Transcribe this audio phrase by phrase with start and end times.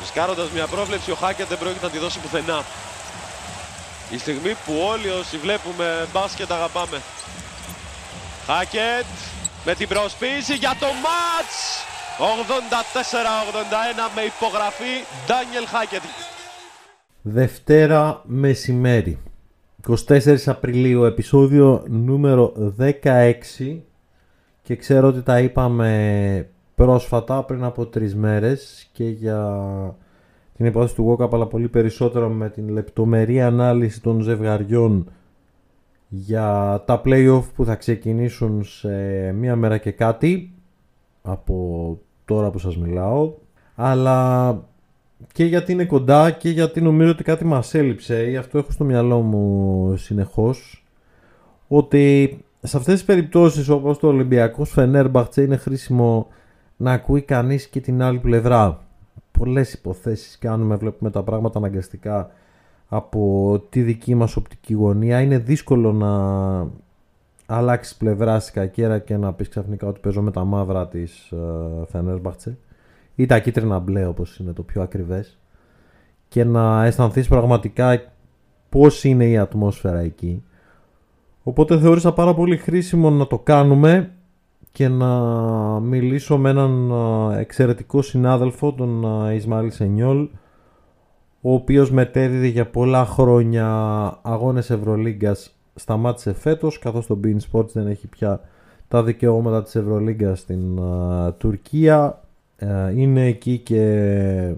[0.00, 2.64] Ρισκάροντας μια πρόβλεψη, ο Χάκετ δεν πρόκειται να τη δώσει πουθενά.
[4.10, 7.02] Η στιγμή που όλοι όσοι βλέπουμε μπάσκετ αγαπάμε.
[8.46, 9.06] Χάκετ
[9.64, 11.56] με την προσποίηση για το μάτς.
[12.18, 12.22] 84-81
[14.14, 14.94] με υπογραφή
[15.26, 16.02] Ντάνιελ Χάκετ.
[17.22, 19.18] Δευτέρα μεσημέρι.
[20.08, 23.80] 24 Απριλίου, επεισόδιο νούμερο 16
[24.62, 26.48] και ξέρω ότι τα είπαμε
[26.78, 29.60] πρόσφατα πριν από τρεις μέρες και για
[30.56, 35.10] την υπόθεση του Walkup αλλά πολύ περισσότερο με την λεπτομερή ανάλυση των ζευγαριών
[36.08, 38.88] για τα playoff που θα ξεκινήσουν σε
[39.32, 40.52] μία μέρα και κάτι
[41.22, 43.32] από τώρα που σας μιλάω.
[43.74, 44.50] Αλλά
[45.32, 48.84] και γιατί είναι κοντά και γιατί νομίζω ότι κάτι μας έλειψε ή αυτό έχω στο
[48.84, 50.84] μυαλό μου συνεχώς
[51.68, 56.26] ότι σε αυτές τις περιπτώσεις όπως το Ολυμπιακός Φενέρμπαχτσε είναι χρήσιμο
[56.80, 58.86] να ακούει κανείς και την άλλη πλευρά.
[59.38, 62.30] Πολλές υποθέσεις κάνουμε, βλέπουμε τα πράγματα αναγκαστικά
[62.88, 65.20] από τη δική μας οπτική γωνία.
[65.20, 66.10] Είναι δύσκολο να
[67.46, 71.86] αλλάξεις πλευρά στη κακέρα και να πεις ξαφνικά ότι παίζω με τα μαύρα της uh,
[71.86, 72.58] Φενέρμπαχτσε
[73.14, 75.38] ή τα κίτρινα μπλε όπως είναι το πιο ακριβές
[76.28, 78.02] και να αισθανθείς πραγματικά
[78.68, 80.42] πώς είναι η ατμόσφαιρα εκεί.
[81.42, 84.12] Οπότε θεώρησα πάρα πολύ χρήσιμο να το κάνουμε
[84.72, 85.08] και να
[85.80, 86.92] μιλήσω με έναν
[87.38, 90.28] εξαιρετικό συνάδελφο, τον Ισμαήλ Σενιόλ,
[91.40, 93.66] ο οποίος μετέδιδε για πολλά χρόνια
[94.22, 98.40] αγώνες Ευρωλίγκας σταμάτησε φέτος, καθώς το Bean Sports δεν έχει πια
[98.88, 100.80] τα δικαιώματα της Ευρωλίγκας στην
[101.38, 102.20] Τουρκία.
[102.56, 104.52] Ε, είναι εκεί και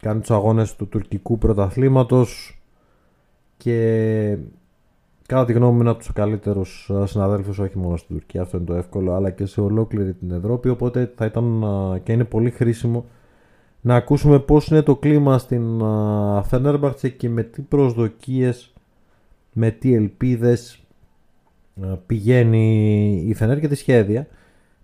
[0.00, 2.58] κάνει τους αγώνες του τουρκικού πρωταθλήματος
[3.56, 4.36] και
[5.26, 8.56] κατά τη γνώμη μου είναι από τους καλύτερους ε, συναδέλφους όχι μόνο στην Τουρκία, αυτό
[8.56, 11.62] είναι το εύκολο, αλλά και σε ολόκληρη την Ευρώπη, οπότε θα ήταν
[11.94, 13.04] ε, και είναι πολύ χρήσιμο
[13.80, 15.82] να ακούσουμε πώς είναι το κλίμα στην
[16.42, 18.72] Φενέρμπαχτσε και με τι προσδοκίες,
[19.52, 20.78] με τι ελπίδες
[22.06, 24.26] πηγαίνει η Φενέρ και τη σχέδια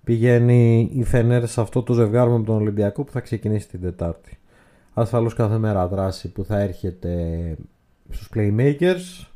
[0.04, 4.38] πηγαίνει η Φενέρ σε αυτό το ζευγάρι με τον Ολυμπιακό που θα ξεκινήσει την Τετάρτη.
[4.94, 7.56] Ασφαλώς κάθε μέρα δράση που θα έρχεται
[8.08, 9.29] στους Playmakers,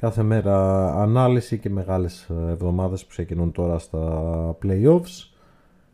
[0.00, 5.28] κάθε μέρα ανάλυση και μεγάλες εβδομάδες που ξεκινούν τώρα στα Playoffs.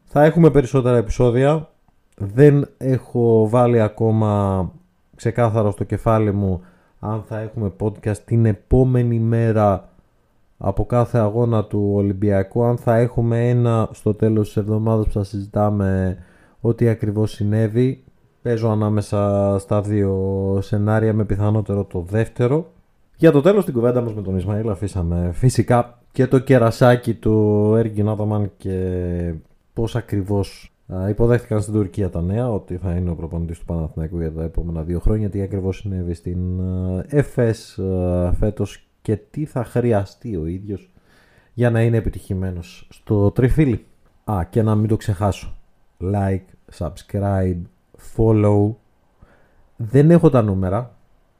[0.04, 1.68] Θα έχουμε περισσότερα επεισόδια.
[2.16, 4.70] Δεν έχω βάλει ακόμα
[5.16, 6.62] ξεκάθαρο στο κεφάλι μου
[7.00, 9.88] αν θα έχουμε podcast την επόμενη μέρα
[10.58, 15.24] από κάθε αγώνα του Ολυμπιακού αν θα έχουμε ένα στο τέλος της εβδομάδας που θα
[15.24, 16.18] συζητάμε
[16.60, 18.04] ό,τι ακριβώς συνέβη
[18.42, 22.74] παίζω ανάμεσα στα δύο σενάρια με πιθανότερο το δεύτερο
[23.16, 27.74] για το τέλος την κουβέντα μας με τον Ισμαήλ αφήσαμε φυσικά και το κερασάκι του
[27.76, 29.34] Έργιν Άταμαν και
[29.72, 30.72] πώς ακριβώς
[31.08, 34.82] υποδέχτηκαν στην Τουρκία τα νέα ότι θα είναι ο προπονητής του Παναθηναϊκού για τα επόμενα
[34.82, 36.60] δύο χρόνια τι ακριβώς συνέβη στην
[37.06, 37.80] ΕΦΕΣ
[38.38, 40.90] φέτος και τι θα χρειαστεί ο ίδιος
[41.54, 43.84] για να είναι επιτυχημένος στο τριφύλι.
[44.24, 45.56] Α, και να μην το ξεχάσω.
[46.00, 46.44] Like,
[46.78, 47.60] subscribe,
[48.16, 48.74] follow.
[49.76, 50.95] Δεν έχω τα νούμερα.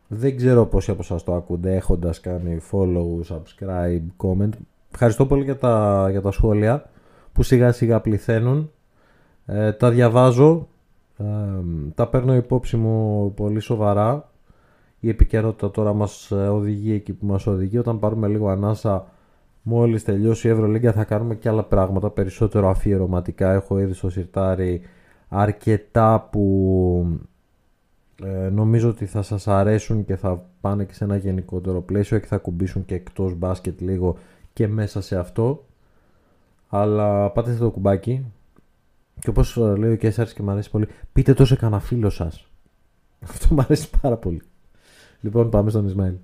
[0.08, 4.50] Δεν ξέρω πόσοι από σας το ακούνται έχοντας κάνει follow, subscribe, comment.
[4.92, 6.90] Ευχαριστώ πολύ για τα, για τα σχόλια
[7.32, 8.70] που σιγά σιγά πληθαίνουν.
[9.46, 10.68] Ε, τα διαβάζω.
[11.18, 11.24] Ε,
[11.94, 14.30] τα παίρνω υπόψη μου πολύ σοβαρά
[15.00, 17.78] η επικαιρότητα τώρα μας ε, οδηγεί εκεί που μας οδηγεί.
[17.78, 19.06] Όταν πάρουμε λίγο ανάσα
[19.62, 23.52] μόλις τελειώσει η Ευρωλίγκα θα κάνουμε και άλλα πράγματα περισσότερο αφιερωματικά.
[23.52, 24.80] Έχω ήδη στο σιρτάρι
[25.28, 27.20] αρκετά που
[28.24, 32.26] ε, νομίζω ότι θα σας αρέσουν και θα πάνε και σε ένα γενικότερο πλαίσιο και
[32.26, 34.16] θα κουμπίσουν και εκτός μπάσκετ λίγο
[34.52, 35.66] και μέσα σε αυτό.
[36.68, 38.24] Αλλά πάτε το κουμπάκι
[39.18, 42.10] και όπως ε, λέει ο Κέσσαρης και μου αρέσει πολύ, πείτε το σε κανένα φίλο
[42.10, 42.50] σας.
[43.30, 44.42] Αυτό μου αρέσει πάρα πολύ.
[45.20, 46.14] Λοιπόν, πάμε στον Ισμαήλ.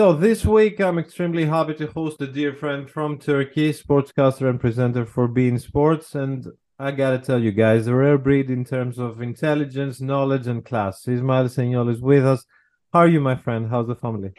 [0.00, 4.58] So this week I'm extremely happy to host a dear friend from Turkey, sportscaster and
[4.58, 6.46] presenter for beIN Sports, and
[6.78, 11.06] I gotta tell you guys, a rare breed in terms of intelligence, knowledge, and class.
[11.06, 12.46] Ismail Senol is with us.
[12.94, 13.68] How are you, my friend?
[13.68, 14.30] How's the family?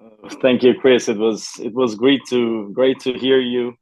[0.00, 1.08] Uh, thank you, Chris.
[1.08, 3.74] It was it was great to great to hear you,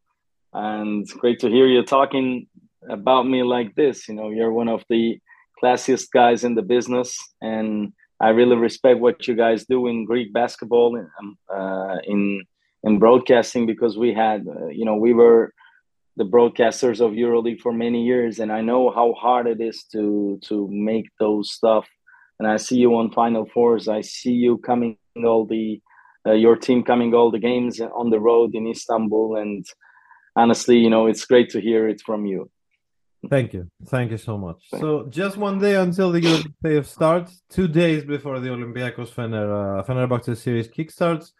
[0.55, 2.47] and great to hear you talking
[2.89, 4.09] about me like this.
[4.09, 5.19] You know, you're one of the
[5.63, 10.33] classiest guys in the business, and I really respect what you guys do in Greek
[10.33, 12.45] basketball um, uh, in
[12.83, 15.53] in broadcasting because we had, uh, you know, we were
[16.17, 20.39] the broadcasters of EuroLeague for many years, and I know how hard it is to
[20.45, 21.87] to make those stuff
[22.39, 23.89] and I see you on Final Fours.
[23.89, 25.81] I see you coming all the
[26.27, 29.65] uh, your team coming all the games on the road in Istanbul, and
[30.37, 32.51] honestly, you know, it's great to hear it from you.
[33.31, 33.71] Thank you.
[33.87, 34.57] Thank you so much.
[34.81, 39.81] So just one day until the Euroleague playoff starts, two days before the Olympiacos Fener,
[39.81, 41.33] uh, Fenerbahce series kickstarts,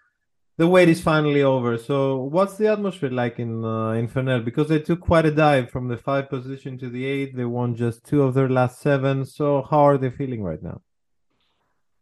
[0.57, 1.77] the wait is finally over.
[1.77, 4.45] So what's the atmosphere like in uh, in Fener?
[4.45, 7.37] Because they took quite a dive from the five position to the eight.
[7.37, 9.25] They won just two of their last seven.
[9.25, 10.81] So how are they feeling right now?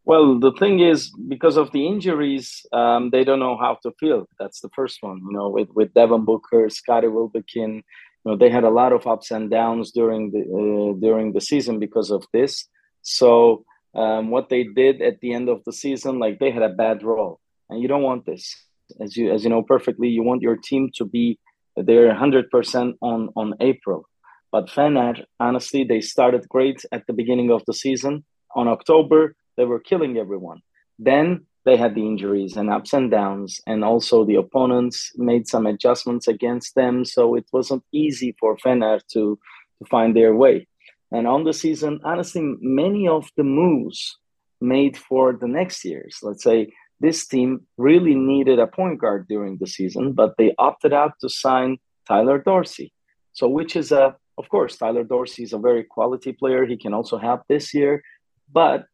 [0.05, 4.29] Well, the thing is, because of the injuries, um, they don't know how to feel.
[4.39, 5.19] That's the first one.
[5.19, 7.83] You know, with with Devin Booker, Scotty Wilbekin,
[8.25, 11.41] you know, they had a lot of ups and downs during the uh, during the
[11.41, 12.69] season because of this.
[13.03, 13.65] So
[13.95, 17.03] um, what they did at the end of the season, like they had a bad
[17.03, 18.55] role and you don't want this.
[19.01, 21.39] As you as you know perfectly you want your team to be
[21.77, 24.09] there 100% on on april.
[24.51, 28.25] But fener honestly they started great at the beginning of the season.
[28.55, 30.61] On october they were killing everyone.
[30.99, 35.67] Then they had the injuries and ups and downs and also the opponents made some
[35.67, 39.39] adjustments against them so it wasn't easy for fener to
[39.79, 40.67] to find their way
[41.11, 44.19] and on the season honestly many of the moves
[44.61, 46.69] made for the next years let's say
[47.03, 51.29] this team really needed a point guard during the season, but they opted out to
[51.29, 52.93] sign Tyler Dorsey.
[53.33, 56.65] So, which is a, of course, Tyler Dorsey is a very quality player.
[56.65, 58.05] He can also help this year.
[58.53, 58.87] But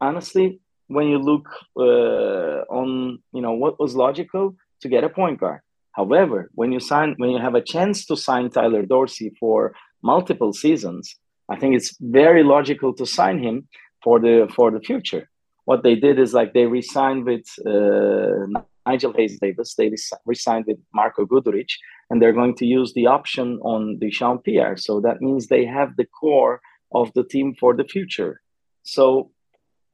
[0.00, 1.48] honestly, when you look
[1.78, 5.60] uh, on, you know, what was logical to get a point guard.
[5.92, 10.52] However, when you sign, when you have a chance to sign Tyler Dorsey for multiple
[10.52, 11.16] seasons,
[11.48, 13.68] I think it's very logical to sign him
[14.02, 15.28] for the for the future
[15.64, 19.90] what they did is like they resigned with uh, Nigel Hayes Davis, they
[20.26, 21.70] resigned with Marco Guduric,
[22.10, 24.76] and they're going to use the option on Sean Pierre.
[24.76, 26.60] So that means they have the core
[26.92, 28.40] of the team for the future.
[28.82, 29.30] So,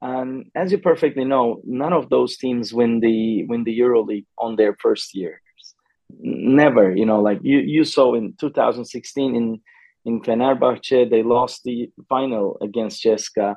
[0.02, 4.56] um, as you perfectly know, none of those teams win the win the EuroLeague on
[4.56, 5.40] their first years.
[6.18, 9.60] Never, you know, like you you saw in 2016 in
[10.06, 13.56] in Fenerbahce, they lost the final against CSKA.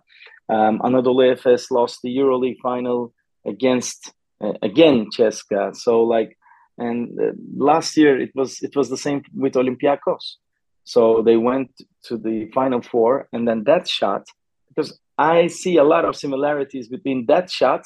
[0.49, 3.13] Um, Anadolu Efes lost the EuroLeague final
[3.45, 5.75] against uh, again CSKA.
[5.75, 6.37] So like,
[6.77, 10.35] and uh, last year it was it was the same with Olympiacos.
[10.83, 11.71] So they went
[12.07, 14.23] to the final four, and then that shot
[14.67, 17.83] because I see a lot of similarities between that shot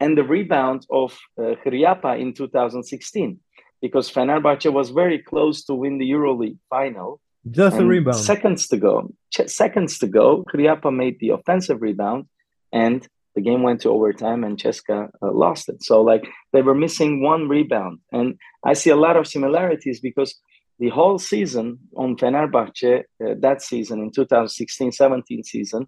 [0.00, 3.40] and the rebound of uh, in 2016
[3.80, 7.20] because Fenerbahce was very close to win the EuroLeague final
[7.50, 8.16] just a rebound.
[8.16, 9.12] Seconds to go.
[9.30, 10.44] Seconds to go.
[10.52, 12.26] Hryapa made the offensive rebound,
[12.72, 15.82] and the game went to overtime, and CSKA uh, lost it.
[15.82, 18.00] So, like, they were missing one rebound.
[18.10, 20.34] And I see a lot of similarities because
[20.78, 25.86] the whole season on Fenerbahce, uh, that season in 2016 17 season,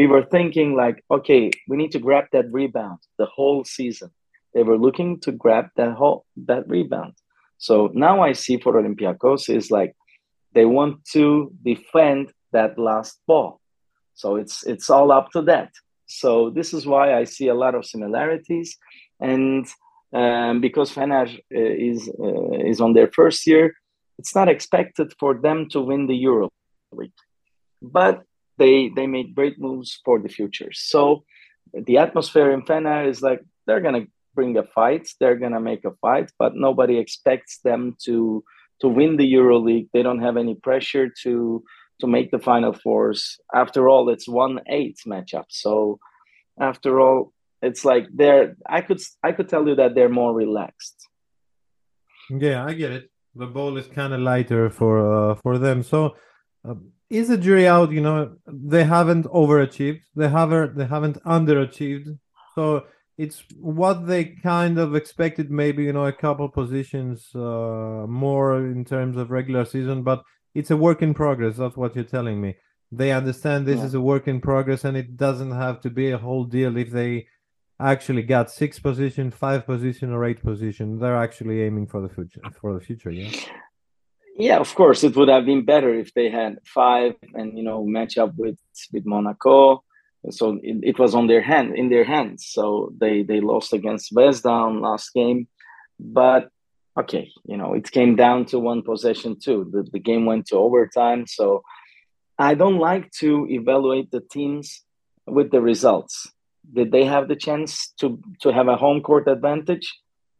[0.00, 4.10] we were thinking, like, okay, we need to grab that rebound the whole season.
[4.54, 7.14] They were looking to grab that whole that rebound.
[7.58, 7.74] So
[8.06, 9.92] now I see for Olympiacos is like
[10.56, 11.24] they want to
[11.70, 12.24] defend
[12.56, 13.60] that last ball.
[14.14, 15.70] So it's it's all up to that.
[16.06, 18.68] So this is why I see a lot of similarities,
[19.32, 19.64] and
[20.20, 21.26] um, because Fener
[21.60, 23.64] uh, is uh, is on their first year,
[24.20, 26.46] it's not expected for them to win the Euro
[27.00, 27.20] League,
[27.98, 28.16] but
[28.60, 30.72] they they made great moves for the future.
[30.72, 31.24] So
[31.88, 35.96] the atmosphere in Fener is like they're gonna bring a fight, they're gonna make a
[36.04, 38.44] fight, but nobody expects them to
[38.80, 39.88] to win the EuroLeague.
[39.92, 41.64] They don't have any pressure to
[42.00, 43.20] to make the final fours.
[43.62, 45.48] After all, it's one eight matchup.
[45.48, 45.98] So
[46.70, 47.32] after all,
[47.62, 50.98] it's like they're I could I could tell you that they're more relaxed.
[52.46, 53.10] Yeah, I get it.
[53.34, 55.82] The ball is kind of lighter for uh, for them.
[55.82, 56.14] So
[56.68, 56.74] uh,
[57.08, 57.90] is the jury out?
[57.90, 60.02] You know, they haven't overachieved.
[60.14, 62.18] They haven't they haven't underachieved.
[62.54, 62.84] So
[63.20, 68.82] it's what they kind of expected maybe you know a couple positions uh, more in
[68.82, 70.22] terms of regular season but
[70.54, 72.56] it's a work in progress that's what you're telling me
[72.90, 73.84] they understand this yeah.
[73.84, 76.90] is a work in progress and it doesn't have to be a whole deal if
[76.90, 77.26] they
[77.78, 82.40] actually got six position five position or eight position they're actually aiming for the future
[82.58, 83.30] for the future yeah
[84.38, 87.84] yeah of course it would have been better if they had five and you know
[87.84, 88.58] match up with
[88.92, 89.82] with monaco.
[90.28, 92.46] So it, it, was on their hand in their hands.
[92.46, 95.48] So they they lost against Zvezda last game.
[95.98, 96.50] But
[96.98, 99.68] okay you know it came down to one possession too.
[99.72, 101.26] The, the game went to overtime.
[101.26, 101.62] So
[102.38, 104.66] i don't like to evaluate the teams
[105.26, 106.14] with the results.
[106.72, 108.06] Did they have the chance to
[108.42, 109.86] to have a home court advantage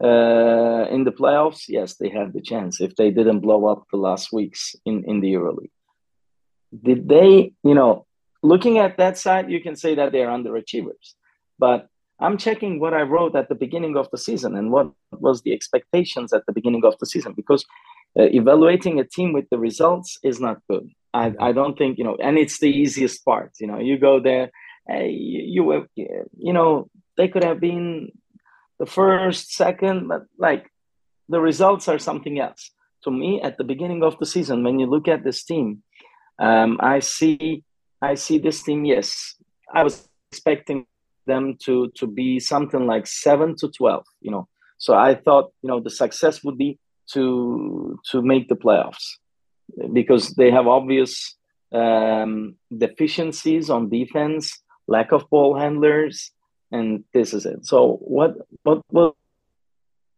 [0.02, 3.99] uh, in the playoffs yes they had the chance if they didn't blow up the
[3.99, 5.76] last weeks in in the euroleague
[6.88, 8.07] did they you know
[8.42, 11.14] looking at that side, you can say that they are underachievers.
[11.59, 11.88] But
[12.19, 15.52] I'm checking what I wrote at the beginning of the season and what was the
[15.52, 17.64] expectations at the beginning of the season because
[18.19, 20.90] uh, evaluating a team with the results is not good.
[21.14, 23.52] I, I don't think you know, and it's the easiest part.
[23.61, 24.50] You know, you go there,
[24.87, 28.12] hey, you you, you know they could have been
[28.80, 30.64] the first, second, but like
[31.28, 32.72] the results are something else.
[33.04, 35.82] To me, at the beginning of the season, when you look at this team,
[36.38, 37.62] um, I see
[38.02, 38.84] I see this team.
[38.84, 39.37] Yes,
[39.72, 40.87] I was expecting
[41.26, 44.06] them to to be something like seven to twelve.
[44.20, 46.78] You know, so I thought you know the success would be
[47.12, 49.06] to to make the playoffs
[49.92, 51.37] because they have obvious
[51.72, 56.32] um, deficiencies on defense, lack of ball handlers,
[56.73, 57.67] and this is it.
[57.67, 59.15] So what what was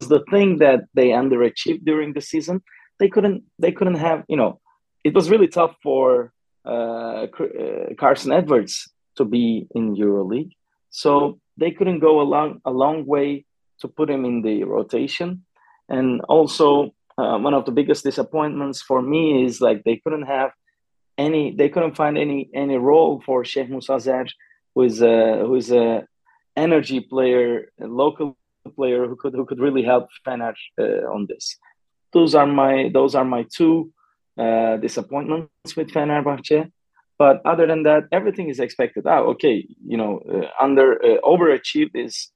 [0.00, 2.62] the thing that they underachieved during the season?
[2.98, 4.60] They couldn't they couldn't have you know
[5.04, 6.32] it was really tough for
[6.64, 10.52] uh, uh, Carson Edwards to be in EuroLeague,
[10.90, 13.44] so they couldn't go a long a long way
[13.80, 15.44] to put him in the rotation,
[15.88, 20.50] and also uh, one of the biggest disappointments for me is like they couldn't have
[21.18, 24.26] any they couldn't find any any role for Şehmus Hazer,
[24.74, 26.06] who is a who is a
[26.56, 28.36] energy player, a local
[28.76, 31.56] player who could who could really help Fener uh, on this.
[32.12, 33.92] Those are my those are my two
[34.38, 36.70] uh, disappointments with Fenerbahce.
[37.18, 39.06] But other than that, everything is expected.
[39.06, 42.30] Ah, okay, you know, uh, under uh, overachieved is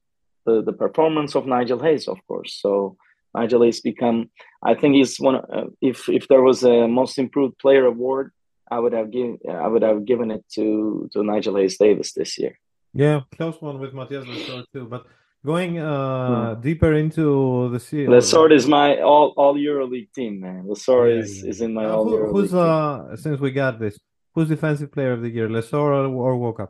[0.45, 2.57] the, the performance of Nigel Hayes, of course.
[2.61, 2.95] So
[3.35, 4.29] Nigel Hayes become,
[4.63, 5.35] I think he's one.
[5.35, 8.31] Uh, if if there was a most improved player award,
[8.71, 12.37] I would have given I would have given it to to Nigel Hayes Davis this
[12.37, 12.57] year.
[12.97, 14.85] Yeah, close one with Mathias Lesort too.
[14.85, 15.05] But
[15.45, 16.61] going uh, hmm.
[16.61, 20.63] deeper into the series, Lesort is my all all EuroLeague team, man.
[20.63, 21.49] Lesort yeah, is, yeah.
[21.51, 23.99] is in my uh, all who, Who's uh since we got this?
[24.33, 26.69] Who's defensive player of the year, Lesort or, or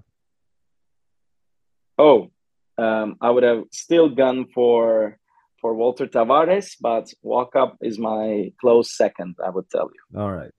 [1.98, 2.30] Oh,
[2.78, 5.18] um, I would have still gone for
[5.62, 9.36] for Walter Tavares, but Walkup is my close second.
[9.44, 10.20] I would tell you.
[10.20, 10.52] All right.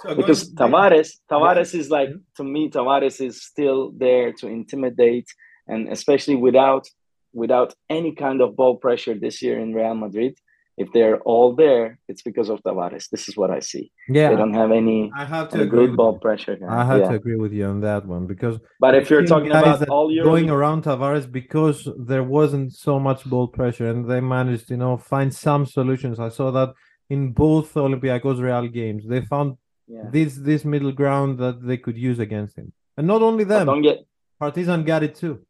[0.00, 1.80] So because Tavares, Tavares yeah.
[1.80, 2.36] is like mm-hmm.
[2.36, 5.28] to me, Tavares is still there to intimidate,
[5.66, 6.86] and especially without
[7.32, 10.36] without any kind of ball pressure this year in Real Madrid.
[10.76, 13.08] If they're all there, it's because of Tavares.
[13.08, 13.92] This is what I see.
[14.08, 15.12] Yeah, they don't have any.
[15.16, 16.18] I have to agree good ball you.
[16.18, 16.58] pressure.
[16.68, 17.10] I have yeah.
[17.10, 18.58] to agree with you on that one because.
[18.80, 23.24] But if you're talking about all year going around Tavares because there wasn't so much
[23.24, 26.18] ball pressure and they managed, you know, find some solutions.
[26.18, 26.74] I saw that
[27.08, 29.06] in both Olympiacos Real games.
[29.06, 30.04] They found yeah.
[30.10, 32.72] this this middle ground that they could use against him.
[32.96, 34.06] And not only them, don't get
[34.38, 35.44] Partizan got it too.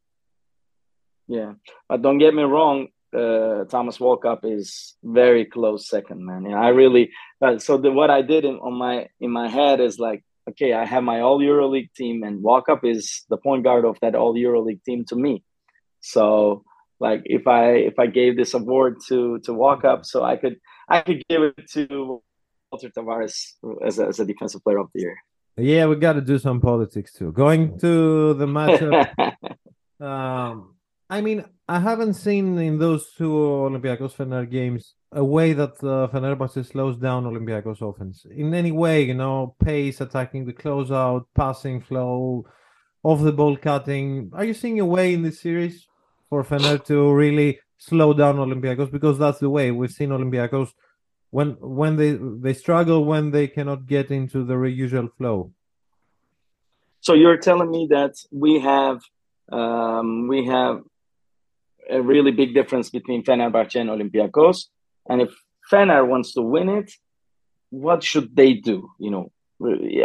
[1.26, 1.54] Yeah,
[1.88, 2.88] but don't get me wrong.
[3.14, 6.46] Uh, Thomas Walkup is very close second, man.
[6.46, 7.10] Yeah, I really.
[7.40, 10.72] Uh, so the, what I did in on my in my head is like, okay,
[10.72, 14.34] I have my All EuroLeague team, and Walkup is the point guard of that All
[14.34, 15.42] EuroLeague team to me.
[16.00, 16.64] So
[17.00, 20.56] like if I if I gave this award to to Walkup, so I could
[20.88, 22.22] I could give it to
[22.74, 23.36] Walter Tavares
[23.86, 25.16] as a, as a defensive player of the year.
[25.56, 27.30] Yeah, we got to do some politics too.
[27.30, 29.06] Going to the matchup.
[30.04, 30.74] um,
[31.08, 33.30] I mean, I haven't seen in those two
[33.68, 39.02] Olympiacos Fener games a way that uh, Fenerbahce slows down Olympiacos offense in any way.
[39.02, 42.44] You know, pace, attacking the closeout, passing flow,
[43.04, 44.30] off the ball cutting.
[44.32, 45.86] Are you seeing a way in this series
[46.28, 48.90] for Fener to really slow down Olympiacos?
[48.90, 50.70] Because that's the way we've seen Olympiacos
[51.36, 52.12] when when they
[52.44, 55.38] they struggle when they cannot get into the usual flow.
[57.00, 58.98] So you're telling me that we have
[59.50, 60.74] um, we have
[61.90, 64.58] a really big difference between Fenerbahce and Olympiacos,
[65.08, 65.32] and if
[65.70, 66.88] Fener wants to win it,
[67.70, 68.76] what should they do?
[69.00, 69.24] You know,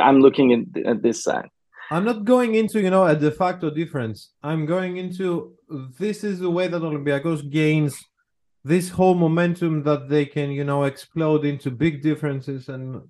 [0.01, 1.49] I'm looking at, at this side.
[1.91, 4.31] I'm not going into you know a de facto difference.
[4.41, 5.53] I'm going into
[5.99, 7.93] this is the way that Olympiacos gains
[8.63, 13.01] this whole momentum that they can you know explode into big differences and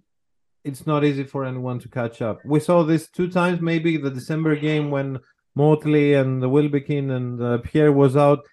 [0.63, 2.39] it's not easy for anyone to catch up.
[2.46, 5.20] We saw this two times maybe the december game when
[5.56, 8.46] Motley and the Wilbekin and uh, Pierre was out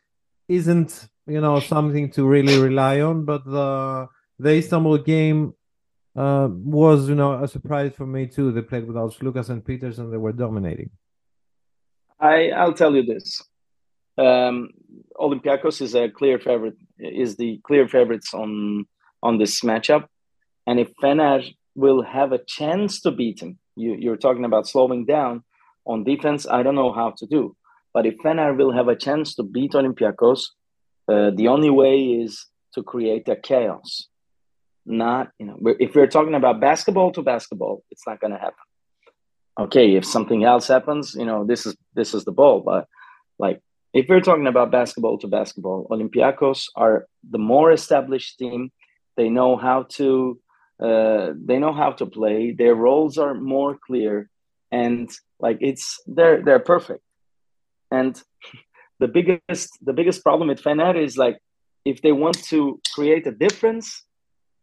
[0.48, 5.54] isn't you know something to really rely on but the the Istanbul game
[6.14, 8.52] uh, was you know a surprise for me too.
[8.52, 10.90] They played without Lucas and Peters and they were dominating.
[12.18, 13.42] I I'll tell you this.
[14.16, 14.70] Um,
[15.14, 18.86] Olympiacos is a clear favorite is the clear favorites on
[19.22, 20.06] on this matchup.
[20.66, 25.04] And if Fener will have a chance to beat him, you, you're talking about slowing
[25.04, 25.44] down
[25.86, 26.46] on defense.
[26.48, 27.56] I don't know how to do,
[27.94, 30.40] but if Fener will have a chance to beat Olympiacos,
[31.08, 34.08] uh, the only way is to create a chaos.
[34.84, 38.64] Not you know, if we're talking about basketball to basketball, it's not going to happen.
[39.58, 42.60] okay, if something else happens, you know, this is this is the ball.
[42.60, 42.86] But
[43.38, 43.60] like
[43.96, 48.70] if we're talking about basketball to basketball, Olympiacos are the more established team.
[49.16, 50.38] They know how to
[50.78, 52.52] uh, they know how to play.
[52.52, 54.28] Their roles are more clear,
[54.70, 55.08] and
[55.40, 57.02] like it's they're they're perfect.
[57.90, 58.22] And
[59.00, 61.38] the biggest the biggest problem with Fener is like
[61.86, 64.04] if they want to create a difference,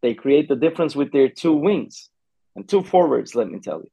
[0.04, 2.12] they create the difference with their two wings
[2.56, 3.34] and two forwards.
[3.34, 3.92] Let me tell you,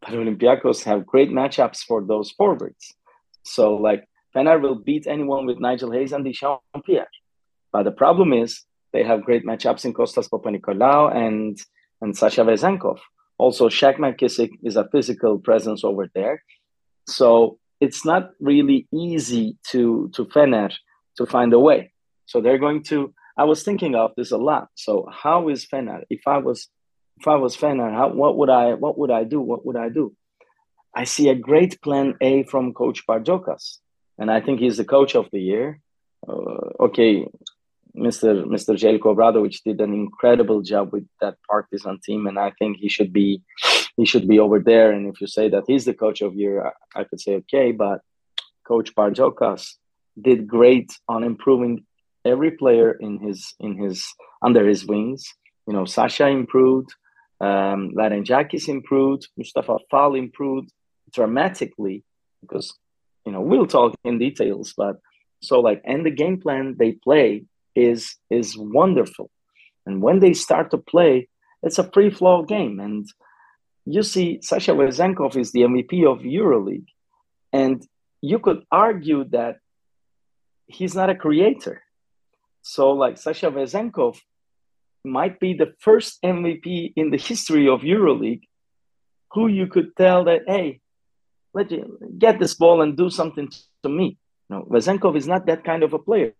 [0.00, 2.94] but Olympiacos have great matchups for those forwards.
[3.42, 7.08] So like Fener will beat anyone with Nigel Hayes and Dyshawn Pierre.
[7.72, 8.62] But the problem is
[8.92, 11.58] they have great matchups in Kostas Papanikolaou and
[12.00, 12.98] and Sasha Vezenkov.
[13.38, 16.42] Also, Shaq McKissic is a physical presence over there.
[17.06, 20.72] So it's not really easy to to Fener
[21.18, 21.92] to find a way.
[22.26, 23.12] So they're going to.
[23.36, 24.68] I was thinking of this a lot.
[24.74, 26.02] So how is Fener?
[26.10, 26.68] If I was
[27.20, 29.40] if I was Fener, how, what would I what would I do?
[29.40, 30.14] What would I do?
[30.94, 33.78] I see a great plan A from Coach Bartzokas,
[34.18, 35.80] and I think he's the coach of the year.
[36.26, 37.26] Uh, okay,
[37.96, 38.44] Mr.
[38.44, 38.74] Mr.
[38.76, 43.12] Zeljko Obradovic did an incredible job with that Partizan team, and I think he should
[43.12, 43.42] be
[43.96, 44.90] he should be over there.
[44.90, 47.72] And if you say that he's the coach of year, I, I could say okay,
[47.72, 48.00] but
[48.66, 49.74] Coach Bartzokas
[50.20, 51.84] did great on improving
[52.24, 54.04] every player in his in his
[54.42, 55.32] under his wings.
[55.66, 56.90] You know, Sasha improved,
[57.40, 60.70] um, Larentzakis improved, Mustafa Fall improved
[61.12, 62.04] dramatically
[62.42, 62.74] because
[63.24, 64.96] you know we'll talk in details, but
[65.42, 69.30] so like and the game plan they play is is wonderful.
[69.86, 71.28] And when they start to play,
[71.62, 72.80] it's a free flow game.
[72.80, 73.06] And
[73.84, 76.86] you see, Sasha Vezenkov is the MVP of EuroLeague,
[77.52, 77.86] and
[78.22, 79.58] you could argue that
[80.66, 81.82] he's not a creator.
[82.62, 84.18] So, like Sasha Vezenkov
[85.04, 88.48] might be the first MVP in the history of EuroLeague
[89.32, 90.80] who you could tell that, hey,
[91.54, 93.48] let you get this ball and do something
[93.82, 94.18] to me.
[94.50, 96.34] No, Vezenkov is not that kind of a player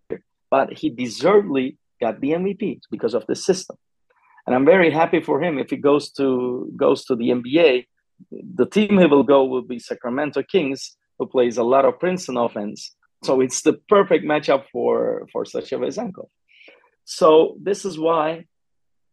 [0.55, 3.77] but he deservedly got the MVP because of the system.
[4.45, 7.85] And I'm very happy for him if he goes to goes to the NBA.
[8.31, 12.37] The team he will go will be Sacramento Kings, who plays a lot of Princeton
[12.37, 12.95] offense.
[13.23, 16.29] So it's the perfect matchup for for Sasha Vezenkov.
[17.05, 17.27] So
[17.61, 18.45] this is why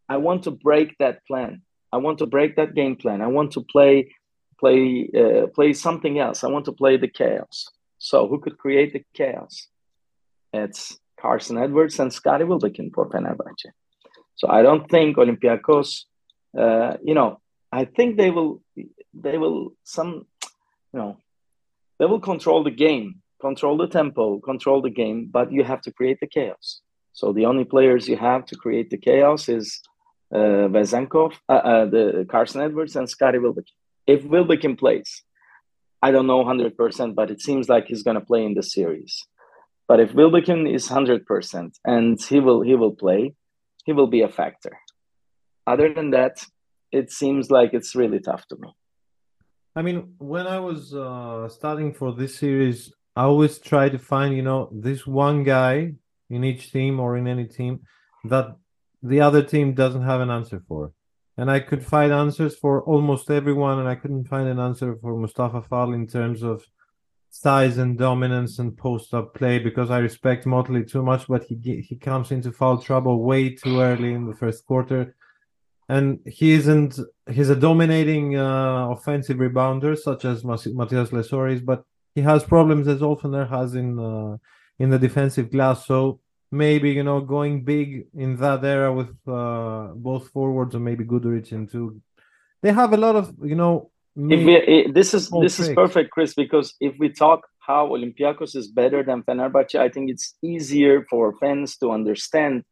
[0.09, 1.62] I want to break that plan.
[1.95, 3.21] I want to break that game plan.
[3.21, 3.95] I want to play
[4.62, 6.38] play uh, play something else.
[6.44, 7.57] I want to play the chaos.
[7.98, 9.55] So who could create the chaos?
[10.53, 10.83] It's
[11.20, 13.70] Carson Edwards and Scotty Wilbekin for Fenerbahce.
[14.38, 15.90] So I don't think Olympiacos,
[16.62, 17.40] uh, you know,
[17.81, 18.62] I think they will,
[19.25, 20.27] they will some,
[20.92, 21.16] you know,
[21.98, 25.92] they will control the game, control the tempo, control the game, but you have to
[25.92, 26.81] create the chaos.
[27.12, 29.81] So the only players you have to create the chaos is
[30.35, 33.77] uh, Vezenkov, uh, uh, the Carson Edwards, and Scotty Wilbekin.
[34.07, 35.23] If Wilbekin plays,
[36.03, 39.25] I don't know 100%, but it seems like he's going to play in the series.
[39.88, 43.35] But if Wilbekin is hundred percent and he will he will play,
[43.85, 44.79] he will be a factor.
[45.67, 46.45] Other than that,
[46.91, 48.69] it seems like it's really tough to me.
[49.75, 51.49] I mean, when I was uh,
[51.95, 55.95] for this series, I always try to find, you know, this one guy
[56.31, 57.81] in each team or in any team
[58.25, 58.57] that
[59.03, 60.93] the other team doesn't have an answer for.
[61.37, 65.16] And I could find answers for almost everyone, and I couldn't find an answer for
[65.16, 66.64] Mustafa Fall in terms of
[67.31, 71.83] size and dominance and post up play because I respect Motley too much, but he
[71.88, 75.16] he comes into foul trouble way too early in the first quarter,
[75.88, 77.01] and he isn't.
[77.31, 83.01] He's a dominating uh, offensive rebounder such as Matias Lesoris, but he has problems as
[83.01, 84.37] Olfener has in uh,
[84.79, 85.87] in the defensive glass.
[85.87, 86.21] So
[86.53, 91.51] maybe you know going big in that era with uh, both forwards or maybe Guduric
[91.53, 92.01] into.
[92.62, 95.71] They have a lot of you know if we, this is this trick.
[95.71, 100.11] is perfect, Chris, because if we talk how Olympiacos is better than Fenerbahce, I think
[100.11, 102.65] it's easier for fans to understand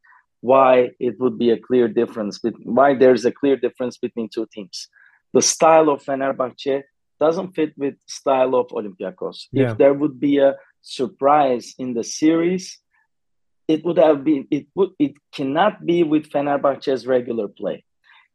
[0.42, 4.88] why it would be a clear difference, why there's a clear difference between two teams.
[5.32, 6.82] The style of Fenerbahce
[7.18, 9.46] doesn't fit with style of Olympiacos.
[9.52, 9.72] Yeah.
[9.72, 12.79] If there would be a surprise in the series,
[13.70, 17.84] it would have been it would it cannot be with Fenerbahce's regular play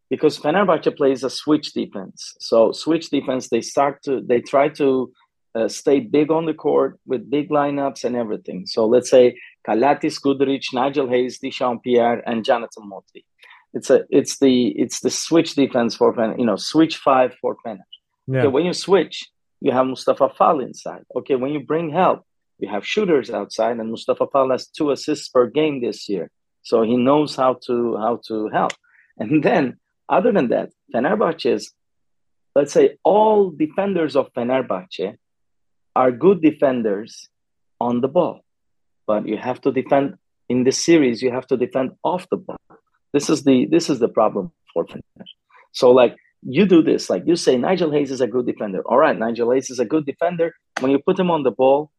[0.10, 2.36] because Fenerbahce plays a switch defense.
[2.40, 5.12] So switch defense, they start to they try to
[5.56, 8.66] uh, stay big on the court with big lineups and everything.
[8.66, 9.26] So let's say
[9.68, 13.26] Calathes, Guduric, Nigel Hayes, Dyshawn Pierre, and Jonathan Motley.
[13.74, 17.58] It's a it's the it's the switch defense for Fen, you know switch five for
[17.66, 17.90] Fener.
[18.28, 18.40] Yeah.
[18.40, 19.16] Okay, when you switch,
[19.60, 21.04] you have Mustafa Fall inside.
[21.18, 22.26] Okay, when you bring help,
[22.60, 26.30] you have shooters outside, and Mustafa Fall has two assists per game this year,
[26.64, 28.74] so he knows how to how to help.
[29.18, 29.78] And then
[30.10, 31.74] other than that, Fenerbahce's
[32.56, 35.18] let's say all defenders of Fenerbahce
[35.96, 37.30] are good defenders
[37.80, 38.42] on the ball,
[39.08, 40.16] but you have to defend
[40.50, 41.22] in this series.
[41.22, 42.58] You have to defend off the ball.
[43.14, 45.26] This is the this is the problem for Fener.
[45.72, 48.82] So like you do this, like you say Nigel Hayes is a good defender.
[48.86, 51.92] All right, Nigel Hayes is a good defender when you put him on the ball,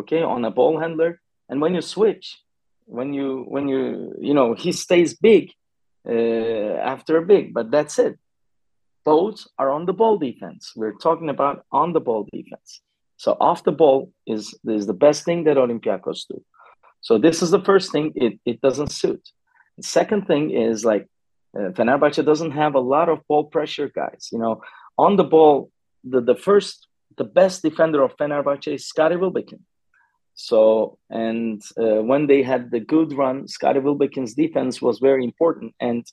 [0.00, 2.38] okay, on a ball handler, and when you switch,
[2.86, 5.52] when you when you you know he stays big
[6.08, 8.18] uh, after a big, but that's it.
[9.04, 10.72] Those are on the ball defense.
[10.76, 12.80] We're talking about on the ball defense.
[13.16, 16.42] So off the ball is is the best thing that Olympiacos do.
[17.00, 18.12] So this is the first thing.
[18.14, 19.22] It it doesn't suit.
[19.76, 21.08] The second thing is like
[21.56, 24.28] uh, Fenerbahce doesn't have a lot of ball pressure guys.
[24.32, 24.62] You know,
[24.98, 25.70] on the ball,
[26.04, 29.60] the the first the best defender of Fenerbahce is Scotty Wilbekin.
[30.34, 35.74] So, and uh, when they had the good run, Scottie Wilbekin's defense was very important.
[35.80, 36.04] And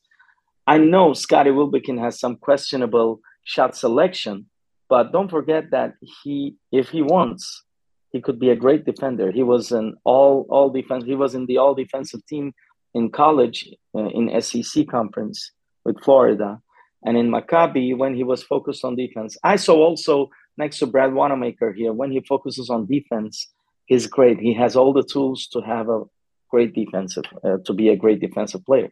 [0.68, 4.48] I know Scottie Wilbekin has some questionable shot selection,
[4.90, 7.64] but don't forget that he, if he wants,
[8.12, 9.32] he could be a great defender.
[9.32, 11.06] He was an all all defense.
[11.06, 12.54] He was in the all defensive team
[12.94, 15.52] in college uh, in SEC conference
[15.86, 16.60] with Florida,
[17.06, 19.38] and in Maccabi when he was focused on defense.
[19.44, 23.48] I saw also next to Brad Wanamaker here when he focuses on defense,
[23.90, 24.40] he's great.
[24.40, 26.04] He has all the tools to have a
[26.52, 28.92] great defensive uh, to be a great defensive player.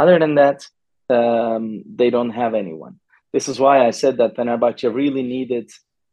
[0.00, 0.58] Other than that,
[1.18, 1.64] um,
[1.98, 2.94] they don't have anyone.
[3.32, 5.68] This is why I said that Fenerbahce really needed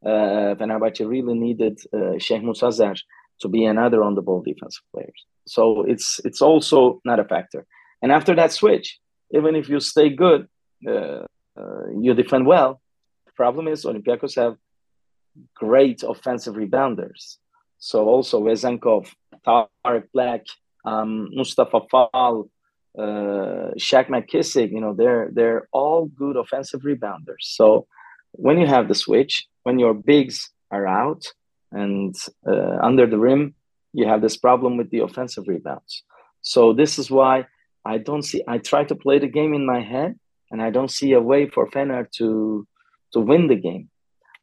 [0.06, 2.96] uh, Fenerbahce really needed uh, Şehmus Hazer
[3.40, 5.14] to be another on the ball defensive player.
[5.48, 7.66] So it's it's also not a factor.
[8.02, 9.00] And after that switch,
[9.32, 10.48] even if you stay good,
[10.88, 11.24] uh,
[11.60, 12.82] uh, you defend well.
[13.26, 14.56] The problem is Olympiacos have
[15.56, 17.38] great offensive rebounders.
[17.84, 19.12] So also Vezenkov,
[19.43, 20.46] Tarik Black,
[20.86, 22.50] um, Mustafa Fall,
[22.98, 27.43] uh, Shaq McKissic, you know, they're they're all good offensive rebounders.
[27.60, 27.88] So
[28.32, 31.24] when you have the switch, when your bigs are out
[31.74, 32.15] and
[32.48, 33.54] uh, under the rim,
[33.91, 36.04] you have this problem with the offensive rebounds.
[36.41, 37.48] So this is why
[37.84, 38.41] I don't see.
[38.48, 40.17] I try to play the game in my head,
[40.52, 42.65] and I don't see a way for Fener to
[43.12, 43.89] to win the game.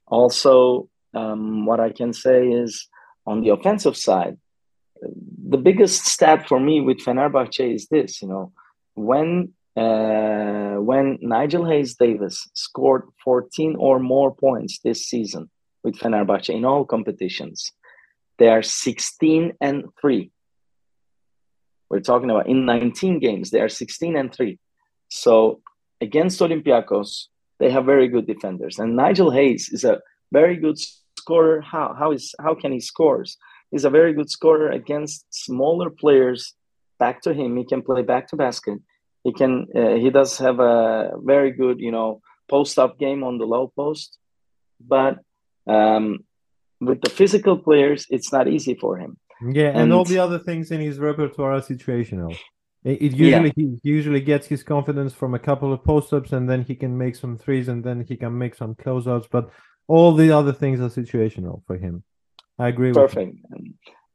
[0.06, 2.86] Also, um, what I can say is
[3.26, 4.36] on the offensive side,
[5.48, 8.22] the biggest stat for me with Fenerbahce is this.
[8.22, 8.52] You know,
[8.94, 15.48] when uh, when Nigel Hayes Davis scored 14 or more points this season
[15.84, 17.72] with Fenerbahce in all competitions,
[18.38, 20.30] they are 16 and 3.
[21.88, 24.58] We're talking about in 19 games, they are 16 and 3.
[25.08, 25.60] So
[26.00, 27.26] against Olympiacos,
[27.58, 28.78] they have very good defenders.
[28.78, 30.00] And Nigel Hayes is a
[30.32, 30.78] very good
[31.20, 31.56] scorer.
[31.72, 33.30] How, how, is, how can he scores?
[33.70, 36.40] He's a very good scorer against smaller players.
[37.04, 38.78] Back to him, he can play back to basket.
[39.24, 39.52] He can.
[39.80, 42.20] Uh, he does have a very good, you know,
[42.54, 44.18] post up game on the low post,
[44.94, 45.14] but
[45.66, 46.04] um,
[46.80, 49.12] with the physical players, it's not easy for him.
[49.58, 52.32] Yeah, and, and all the other things in his repertoire are situational.
[52.90, 53.76] It, it usually yeah.
[53.82, 56.92] he usually gets his confidence from a couple of post ups, and then he can
[56.96, 59.28] make some threes, and then he can make some closeouts.
[59.30, 59.44] But
[59.90, 62.04] all the other things are situational for him.
[62.58, 62.92] I agree.
[62.92, 63.36] Perfect.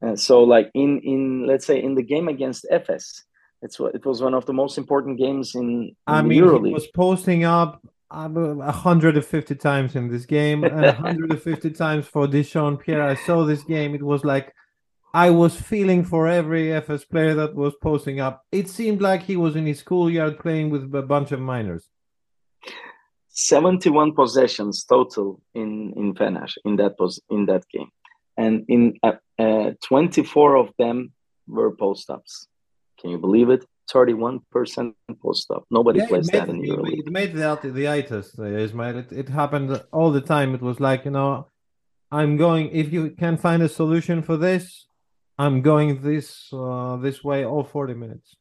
[0.00, 3.22] And so, like in in let's say in the game against Efes,
[3.60, 6.68] it's it was one of the most important games in, in I mean, EuroLeague.
[6.68, 12.80] he was posting up uh, 150 times in this game and 150 times for Dyshawn
[12.80, 13.02] Pierre.
[13.02, 13.94] I saw this game.
[13.94, 14.54] It was like
[15.12, 18.44] I was feeling for every Efes player that was posting up.
[18.50, 21.90] It seemed like he was in his schoolyard playing with a bunch of minors.
[23.36, 27.90] 71 possessions total in in Fener in that pos- in that game,
[28.36, 31.12] and in uh, uh, 24 of them
[31.46, 32.48] were post ups.
[32.98, 33.64] Can you believe it?
[33.92, 35.64] 31% post up.
[35.70, 36.86] Nobody yeah, plays made, that in Europe.
[36.88, 38.98] It made the the itis, uh, Ismail.
[38.98, 40.54] It, it happened all the time.
[40.54, 41.46] It was like you know,
[42.10, 42.70] I'm going.
[42.70, 44.88] If you can find a solution for this,
[45.38, 48.34] I'm going this uh, this way all 40 minutes.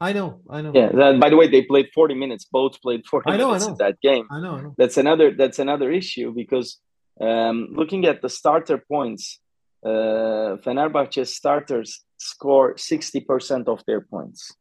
[0.00, 0.72] I know, I know.
[0.74, 0.90] Yeah.
[0.92, 2.44] That, by the way, they played 40 minutes.
[2.44, 3.72] Both played 40 I know, minutes I know.
[3.72, 4.26] in that game.
[4.30, 4.74] I know, I know.
[4.78, 5.32] That's another.
[5.32, 6.78] That's another issue because
[7.20, 9.40] um, looking at the starter points,
[9.84, 14.54] uh, Fenerbahce starters score 60% of their points.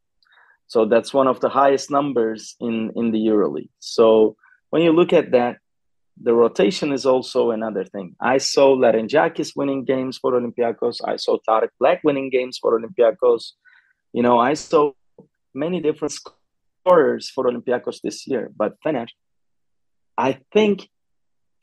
[0.68, 3.70] So that's one of the highest numbers in, in the EuroLeague.
[3.80, 4.36] So
[4.70, 5.58] when you look at that,
[6.22, 8.16] the rotation is also another thing.
[8.20, 11.00] I saw Larentzakis winning games for Olympiacos.
[11.06, 13.52] I saw Tarik Black winning games for Olympiacos.
[14.14, 14.94] You know, I saw
[15.58, 18.52] many different scorers for Olympiacos this year.
[18.56, 19.08] But Fener,
[20.18, 20.90] I think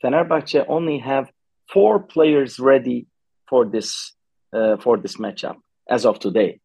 [0.03, 1.29] Fenerbahce only have
[1.71, 3.07] four players ready
[3.49, 4.13] for this
[4.53, 5.57] uh, for this matchup
[5.89, 6.59] as of today.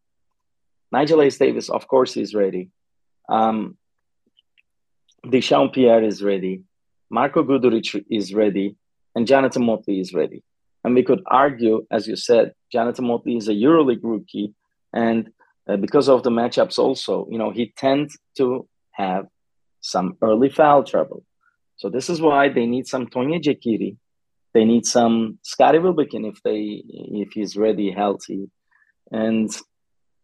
[0.91, 2.69] Nigel Hayes Davis, of course, is ready.
[3.29, 3.77] Um,
[5.23, 6.63] Pierre is ready.
[7.09, 8.75] Marco Guduric is ready,
[9.15, 10.43] and Jonathan Motley is ready.
[10.83, 14.53] And we could argue, as you said, Jonathan Motley is a EuroLeague rookie,
[14.93, 15.29] and
[15.71, 19.27] uh, because of the matchups, also, you know, he tends to have
[19.79, 21.23] some early foul trouble.
[21.77, 23.97] So this is why they need some Tonye Jekiri.
[24.53, 26.83] They need some Scotty Wilbekin if they
[27.23, 28.49] if he's ready, healthy,
[29.09, 29.49] and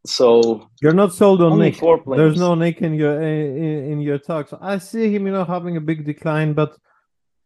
[0.06, 1.78] so you're not sold on Nick.
[1.78, 2.04] four.
[2.06, 4.54] There's no Nick in your in, in your talks.
[4.62, 6.78] I see him, you know, having a big decline, but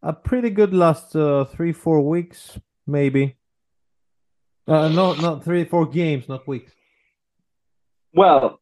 [0.01, 3.37] a pretty good last uh, three four weeks maybe.
[4.67, 6.73] Uh, no, not three four games, not weeks.
[8.13, 8.59] Well,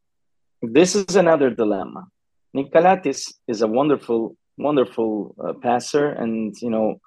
[0.62, 2.08] this is another dilemma.
[2.54, 7.00] Nick Calathes is a wonderful, wonderful uh, passer, and you know,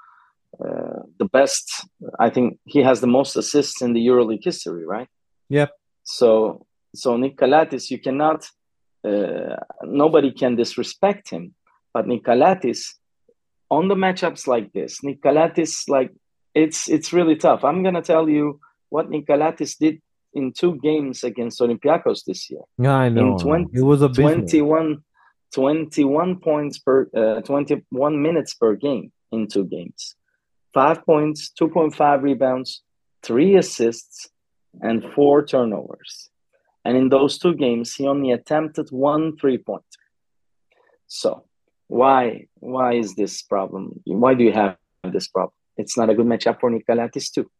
[0.64, 1.70] uh, the best.
[2.18, 5.08] I think he has the most assists in the EuroLeague history, right?
[5.48, 5.70] Yep.
[6.04, 8.48] So, so Nick Calathes, you cannot.
[9.04, 11.54] Uh, nobody can disrespect him,
[11.92, 12.94] but Nick Calathes,
[13.70, 16.12] on the matchups like this, Nick Calathes, like
[16.54, 17.64] it's it's really tough.
[17.64, 20.00] I'm gonna tell you what Nick Calathes did
[20.34, 22.62] in two games against Olympiacos this year.
[22.78, 23.32] Yeah, I know.
[23.32, 25.02] In 20, it was a 21,
[25.54, 30.16] 21 points per uh, 21 minutes per game in two games.
[30.72, 32.82] Five points, 2.5 rebounds,
[33.22, 34.30] three assists,
[34.80, 36.30] and four turnovers.
[36.84, 39.84] And in those two games, he only attempted one three pointer.
[41.06, 41.44] So,
[41.88, 44.00] why why is this problem?
[44.04, 45.52] Why do you have this problem?
[45.76, 47.50] It's not a good matchup for Nick Calathes too,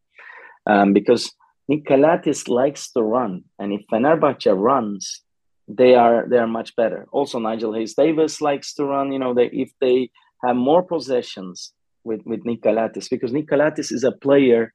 [0.65, 1.31] um, because
[1.67, 5.21] Nick Calathes likes to run, and if Fenerbahce runs,
[5.67, 7.07] they are they are much better.
[7.11, 9.11] Also, Nigel Hayes Davis likes to run.
[9.13, 10.09] You know, they if they
[10.43, 11.73] have more possessions
[12.03, 14.73] with with Nick Calathes, because Nick Calathes is a player.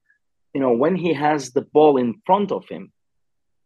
[0.55, 2.90] You know, when he has the ball in front of him,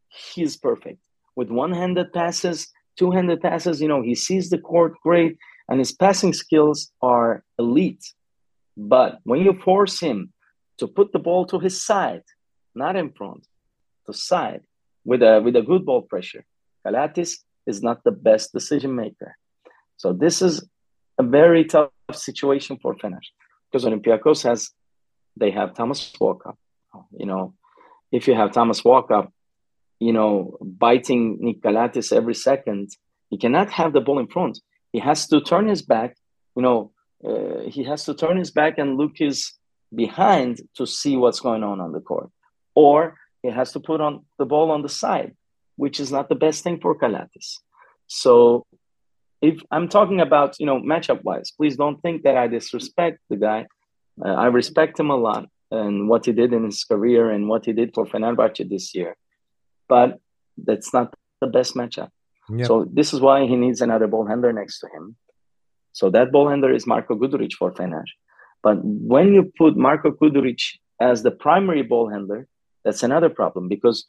[0.09, 0.99] he's perfect
[1.37, 3.81] with one-handed passes, two-handed passes.
[3.81, 8.05] You know, he sees the court great, and his passing skills are elite.
[8.77, 10.33] But when you force him
[10.79, 12.23] to put the ball to his side,
[12.75, 13.47] not in front,
[14.07, 14.63] to side
[15.05, 16.45] with a with a good ball pressure.
[16.85, 19.37] Calathes is not the best decision maker.
[19.97, 20.67] So this is
[21.19, 23.21] a very tough situation for Fener
[23.71, 24.71] because Olympiacos has
[25.37, 26.57] they have Thomas Walkup.
[27.17, 27.55] You know,
[28.11, 29.29] if you have Thomas Walkup,
[29.99, 32.91] you know, biting Nick Calathes every second,
[33.31, 34.61] he cannot have the ball in front.
[34.93, 36.17] He has to turn his back.
[36.55, 36.93] You know,
[37.27, 39.53] uh, he has to turn his back and look his
[39.95, 42.31] behind to see what's going on on the court
[42.75, 45.35] or he has to put on the ball on the side,
[45.77, 47.59] which is not the best thing for Calathes.
[48.07, 48.67] So
[49.41, 53.37] if I'm talking about, you know, matchup wise, please don't think that I disrespect the
[53.37, 53.67] guy.
[54.25, 57.65] Uh, I respect him a lot and what he did in his career and what
[57.65, 59.17] he did for Fenerbahce this year.
[59.89, 60.21] But
[60.57, 62.11] that's not the best matchup.
[62.51, 62.67] Yep.
[62.67, 65.17] So this is why he needs another ball handler next to him.
[65.93, 68.05] So that ball handler is Marco Guduric for Fener.
[68.63, 70.61] But when you put Marco Guduric
[71.01, 72.47] as the primary ball handler,
[72.85, 74.05] that's another problem because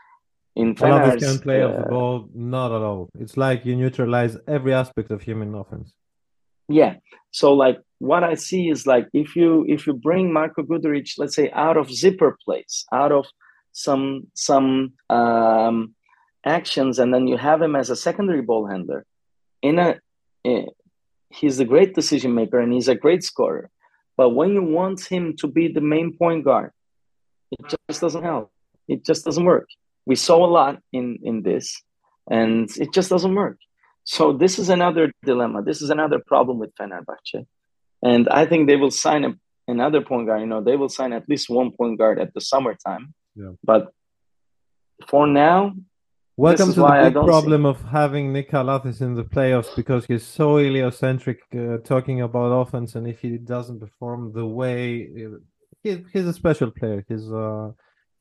[0.55, 3.09] in Fener's can play uh, off the ball, not at all.
[3.19, 5.93] It's like you neutralize every aspect of human offense.
[6.69, 6.95] Yeah.
[7.31, 11.35] So like what I see is like if you if you bring Marko Guduric, let's
[11.35, 13.25] say out of zipper plays, out of
[13.71, 15.95] some some um,
[16.45, 19.05] actions, and then you have him as a secondary ball handler,
[19.61, 19.99] in a
[20.43, 20.67] in,
[21.29, 23.71] he's a great decision maker and he's a great scorer.
[24.15, 26.71] But when you want him to be the main point guard,
[27.51, 28.51] it just doesn't help
[28.87, 29.67] it just doesn't work.
[30.05, 31.81] We saw a lot in in this,
[32.29, 33.57] and it just doesn't work.
[34.03, 35.63] So this is another dilemma.
[35.63, 37.45] This is another problem with Fenerbahce,
[38.01, 39.33] and I think they will sign a,
[39.67, 40.41] another point guard.
[40.41, 43.13] You know, they will sign at least one point guard at the summertime.
[43.35, 43.51] Yeah.
[43.63, 43.91] But
[45.07, 45.73] for now,
[46.35, 47.69] Welcome to the big problem see...
[47.69, 52.95] of having Nick Calathes in the playoffs because he's so heliocentric, uh, talking about offense,
[52.95, 55.37] and if he doesn't perform the way, uh,
[55.83, 57.05] he, he's a special player.
[57.07, 57.69] He's uh,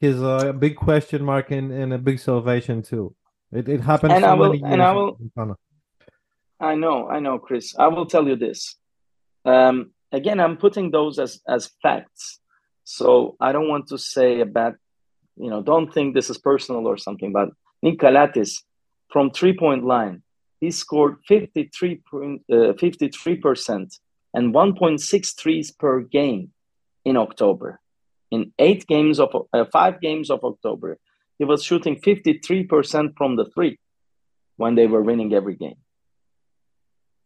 [0.02, 3.14] He's a big question mark and, and a big salvation too.
[3.52, 5.16] It it happens and so I will, many and I will,
[6.58, 7.72] I know, I know, Chris.
[7.78, 8.74] I will tell you this.
[9.44, 12.40] Um, again, I'm putting those as as facts.
[12.82, 14.74] So I don't want to say a bad,
[15.36, 17.32] you know, don't think this is personal or something.
[17.32, 18.00] But Nick
[19.12, 20.24] from three point line,
[20.58, 22.02] he scored 53
[22.52, 22.72] uh,
[23.40, 23.94] percent
[24.34, 26.50] and 1.6 threes per game
[27.04, 27.81] in October
[28.32, 30.98] in eight games of uh, five games of October,
[31.38, 33.78] he was shooting 53% from the three
[34.56, 35.80] when they were winning every game.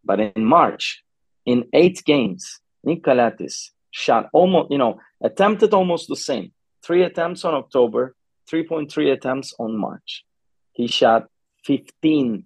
[0.05, 1.03] But in March,
[1.45, 6.53] in eight games, Nick Calathes shot almost, you know, attempted almost the same.
[6.85, 8.15] Three attempts on October,
[8.51, 10.25] 3.3 attempts on March.
[10.73, 11.29] He shot
[11.67, 12.45] 15%.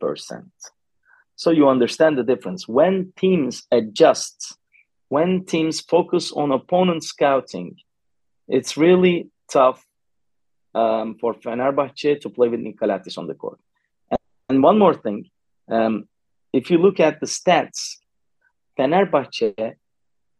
[1.36, 2.68] So you understand the difference.
[2.68, 4.58] When teams adjust
[5.10, 7.74] when teams focus on opponent scouting,
[8.50, 9.84] it's really tough
[10.74, 13.58] um, for Fenerbahce to play with Nick Calathes on the court.
[14.10, 15.30] And, and one more thing,
[15.70, 16.08] um,
[16.52, 17.96] if you look at the stats,
[18.78, 19.74] Fenerbahce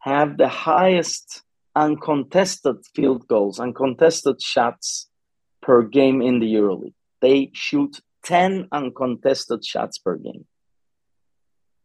[0.00, 1.42] have the highest
[1.76, 5.08] uncontested field goals, uncontested shots
[5.62, 6.94] per game in the EuroLeague.
[7.20, 10.46] They shoot 10 uncontested shots per game.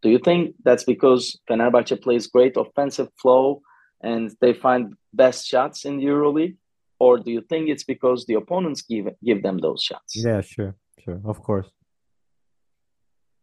[0.02, 3.62] Do you think that's because Fenerbahce plays great offensive flow
[4.02, 6.58] and they find best shots in the EuroLeague?
[7.00, 10.16] Or do you think it's because the opponents give give them those shots?
[10.16, 11.70] Yeah, sure, sure, of course.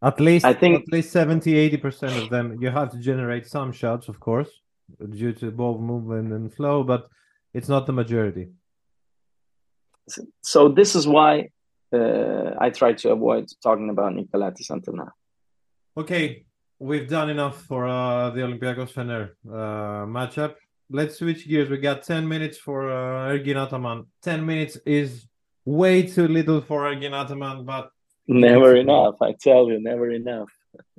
[0.03, 3.71] At least I think at least 70 80% of them you have to generate some
[3.73, 4.51] shots, of course,
[5.11, 7.09] due to ball movement and flow, but
[7.55, 8.49] it's not the majority.
[10.43, 11.51] So this is why
[11.93, 15.13] uh, I try to avoid talking about Nick Calathes until now.
[15.97, 16.47] Okay,
[16.83, 20.55] we've done enough for uh, the Olympiacos Fener uh, matchup.
[20.91, 21.71] Let's switch gears.
[21.71, 24.07] We got 10 minutes for uh, Ergin Ataman.
[24.23, 25.27] 10 minutes is
[25.65, 27.91] way too little for Ergin Ataman, but
[28.27, 29.15] never enough.
[29.23, 30.51] I tell you, never enough.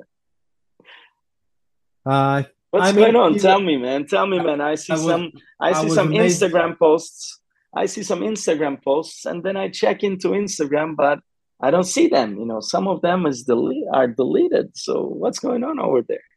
[2.06, 3.38] uh, What's I going mean, on?
[3.38, 4.08] Tell me, man.
[4.08, 4.62] Tell me, man.
[4.62, 5.32] I see I was- some.
[5.62, 7.40] I I see was some amazed- Instagram posts.
[7.76, 11.20] I see some Instagram posts, and then I check into Instagram, but
[11.64, 12.38] I don't see them.
[12.38, 14.78] You know, some of them is delete are deleted.
[14.86, 16.28] So what's going on over there?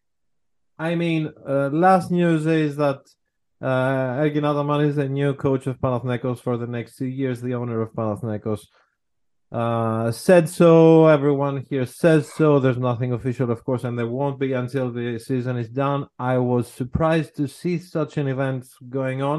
[0.79, 3.01] I mean, uh, last news is that
[3.61, 7.81] uh, Ergin is the new coach of Panathinaikos for the next two years, the owner
[7.81, 8.61] of Panathinaikos.
[9.51, 11.07] Uh, said so.
[11.07, 12.61] Everyone here says so.
[12.61, 16.07] There's nothing official, of course, and there won't be until the season is done.
[16.19, 19.39] I was surprised to see such an event going on.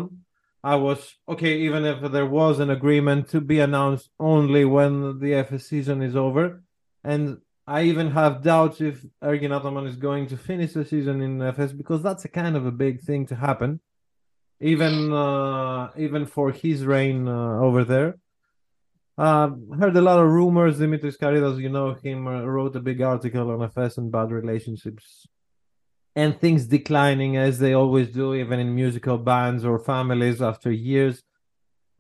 [0.64, 5.32] I was okay, even if there was an agreement to be announced only when the
[5.34, 6.64] Efes season is over.
[7.04, 11.40] And I even have doubts if Ergin Ataman is going to finish the season in
[11.40, 13.80] Efes because that's a kind of a big thing to happen,
[14.60, 18.18] even uh, even for his reign uh, over there.
[19.18, 20.80] Uh, heard a lot of rumors.
[20.80, 25.28] Dimitris Karidas, you know him, uh, wrote a big article on Efes and bad relationships
[26.22, 31.16] and things declining as they always do, even in musical bands or families after years.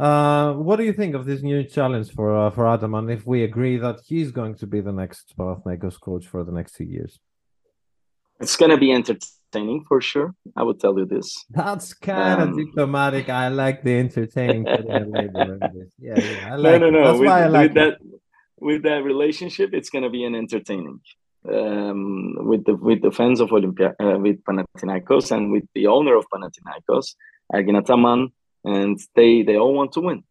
[0.07, 3.05] Uh, what do you think of this new challenge for uh, for Ataman?
[3.17, 6.71] If we agree that he's going to be the next Panathinaikos coach for the next
[6.77, 7.13] two years,
[8.43, 10.29] It's gonna be entertaining for sure.
[10.59, 11.27] I would tell you this.
[11.61, 13.25] that's kind of Um, diplomatic.
[13.43, 14.63] I like the entertaining
[15.15, 15.57] label.
[16.07, 16.91] Yeah, yeah, I no, like no, it.
[16.97, 17.01] no.
[17.07, 17.79] That's with, why I like with it.
[17.83, 17.93] that,
[18.69, 20.99] with that relationship, it's gonna be an entertaining.
[21.49, 26.15] Um, with the with the fans of Olympia, uh, with Panathinaikos, and with the owner
[26.17, 27.15] of Panathinaikos,
[27.53, 28.33] Ergin Ataman,
[28.65, 30.23] and they they all want to win.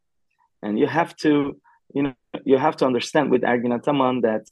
[0.63, 1.57] And you have to,
[1.95, 4.45] you know, you have to understand with Ergin Ataman that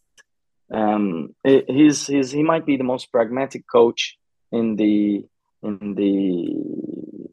[0.72, 4.16] um, he- he's he's he might be the most pragmatic coach
[4.50, 5.26] in the
[5.62, 6.12] in the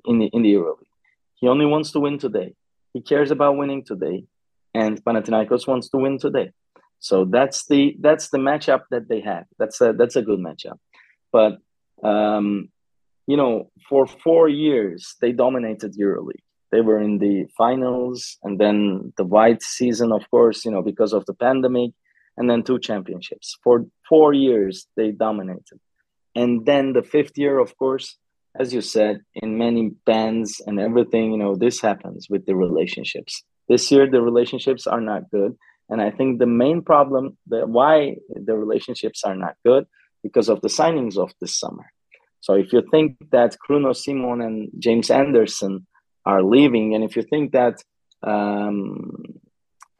[0.09, 0.91] in the in the EuroLeague.
[1.35, 2.53] He only wants to win today.
[2.93, 4.25] He cares about winning today,
[4.73, 6.51] and Panathinaikos wants to win today.
[7.01, 9.45] So that's the that's the matchup that they have.
[9.57, 10.77] That's a that's a good matchup.
[11.31, 11.57] But
[12.03, 12.69] um,
[13.25, 16.45] you know, for four years they dominated EuroLeague.
[16.71, 21.11] They were in the finals, and then the white season, of course, you know, because
[21.11, 21.91] of the pandemic,
[22.37, 23.57] and then two championships.
[23.63, 25.79] For four years they dominated,
[26.35, 28.15] and then the fifth year, of course,
[28.55, 33.43] as you said, in many bands and everything, you know, this happens with the relationships.
[33.67, 35.57] This year, the relationships are not good.
[35.91, 39.85] And I think the main problem, the, why the relationships are not good,
[40.23, 41.85] because of the signings of this summer.
[42.39, 45.85] So if you think that Kruno Simon and James Anderson
[46.25, 47.83] are leaving, and if you think that
[48.23, 49.11] um,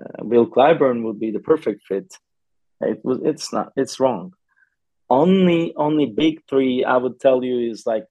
[0.04, 2.10] uh, Will Clyburn would be the perfect fit,
[2.80, 3.72] it was it's not.
[3.76, 4.34] It's wrong.
[5.10, 8.06] Only only big three I would tell you is like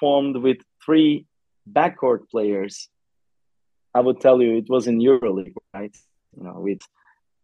[0.00, 1.26] formed with three
[1.70, 2.88] backcourt players.
[3.94, 5.96] I would tell you it was in EuroLeague, right?
[6.36, 6.80] You know, with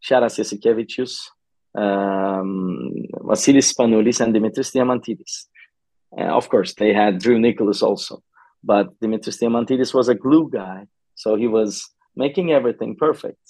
[0.06, 1.14] Sharas Jasikevicius,
[1.74, 2.92] um,
[3.28, 5.46] Vasilis Spanoulis, and Dimitris Diamantidis.
[6.16, 8.22] And of course, they had Drew Nicholas also,
[8.62, 13.40] but Dimitris Diamantidis was a glue guy, so he was making everything perfect.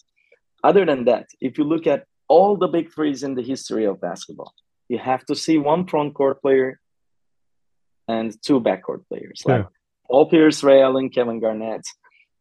[0.63, 4.01] Other than that, if you look at all the big threes in the history of
[4.01, 4.55] basketball,
[4.89, 6.81] you have to see one front court player
[8.09, 9.59] and two backcourt players, Sure.
[9.59, 9.67] like
[10.07, 11.85] Paul Pierce, Ray Allen, Kevin Garnett,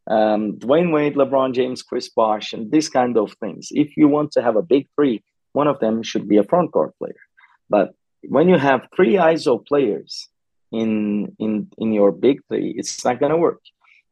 [0.07, 3.69] um, Dwyane Wade, LeBron James, Chris Bosh, and these kind of things.
[3.71, 5.23] If you want to have a big three,
[5.53, 7.21] one of them should be a front court player.
[7.69, 7.93] But
[8.27, 10.27] when you have three ISO players
[10.71, 13.61] in in in your big three, it's not going to work.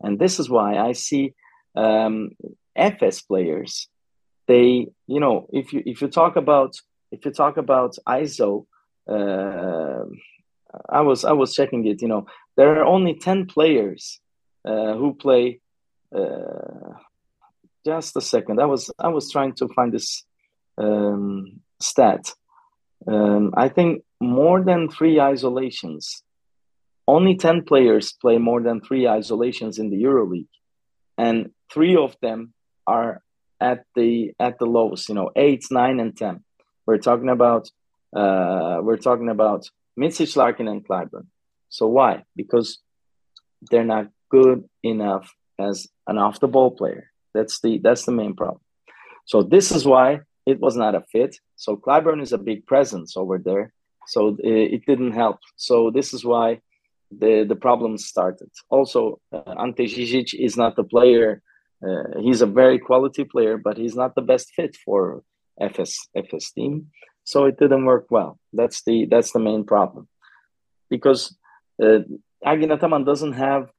[0.01, 1.33] And this is why I see
[1.75, 2.31] um,
[2.77, 3.87] Efes players.
[4.47, 6.75] They, you know, if you if you talk about
[7.11, 8.65] if you talk about ISO,
[9.07, 10.05] uh,
[10.89, 12.01] I was I was checking it.
[12.01, 12.27] You know,
[12.57, 14.19] there are only ten players
[14.65, 15.61] uh, who play.
[16.15, 16.93] Uh,
[17.85, 18.59] just a second.
[18.61, 20.25] I was I was trying to find this
[20.77, 22.33] um, stat.
[23.07, 26.23] Um, I think more than three isolations.
[27.07, 30.53] Only ten players play more than three isolations in the EuroLeague,
[31.17, 32.53] and three of them
[32.85, 33.21] are
[33.59, 35.09] at the at the lowest.
[35.09, 36.43] You know, eight, nine, and ten.
[36.85, 37.69] We're talking about
[38.15, 41.27] uh, we're talking about Micic, Larkin, and Clyburn.
[41.69, 42.23] So why?
[42.35, 42.79] Because
[43.69, 47.11] they're not good enough as an off the ball player.
[47.33, 48.61] That's the that's the main problem.
[49.25, 51.35] So this is why it was not a fit.
[51.55, 53.73] So Clyburn is a big presence over there.
[54.07, 55.37] So it, it didn't help.
[55.55, 56.61] So this is why
[57.21, 58.49] the the problems started.
[58.69, 61.41] Also, uh, Ante Zizic is not the player.
[61.85, 65.23] Uh, he's a very quality player, but he's not the best fit for
[65.61, 66.87] Efes Efes team.
[67.23, 68.39] So it didn't work well.
[68.53, 70.07] That's the that's the main problem,
[70.89, 71.37] because
[71.83, 71.99] uh,
[72.43, 73.69] Ataman doesn't have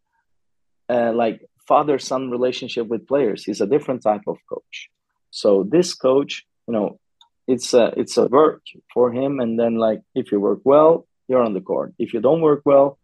[0.89, 3.45] uh, like father son relationship with players.
[3.45, 4.91] He's a different type of coach.
[5.31, 6.99] So this coach, you know,
[7.47, 9.41] it's a it's a work for him.
[9.41, 11.95] And then like if you work well, you're on the court.
[11.99, 12.99] If you don't work well,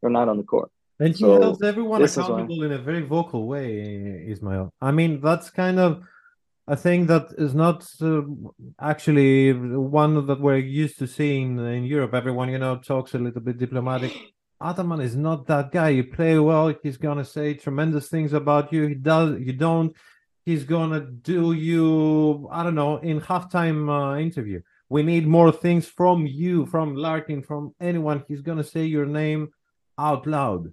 [0.00, 0.70] you're not on the court.
[1.00, 4.72] And he so holds everyone accountable in a very vocal way, Ismail.
[4.80, 6.02] I mean, that's kind of
[6.66, 8.22] a thing that is not uh,
[8.80, 12.14] actually one that we're used to seeing in Europe.
[12.14, 14.12] Everyone, you know, talks a little bit diplomatic.
[14.60, 15.90] Ataman is not that guy.
[15.90, 18.86] You play well, he's gonna say tremendous things about you.
[18.86, 19.94] He does, you don't.
[20.44, 22.48] He's gonna do you.
[22.50, 24.60] I don't know in halftime uh, interview.
[24.88, 28.24] We need more things from you, from Larkin, from anyone.
[28.28, 29.48] He's gonna say your name
[29.98, 30.72] out loud,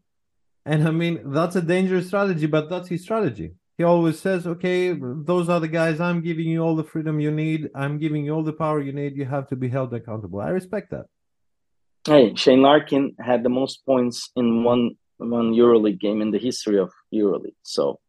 [0.65, 3.53] and I mean that's a dangerous strategy, but that's his strategy.
[3.77, 5.99] He always says, "Okay, those are the guys.
[5.99, 7.69] I'm giving you all the freedom you need.
[7.73, 9.17] I'm giving you all the power you need.
[9.17, 11.07] You have to be held accountable." I respect that.
[12.03, 16.79] Hey, Shane Larkin had the most points in one one EuroLeague game in the history
[16.79, 17.61] of EuroLeague.
[17.61, 17.99] So